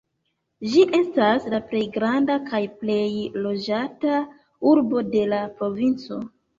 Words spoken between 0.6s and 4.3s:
Ĝi estas la plej granda kaj plej loĝata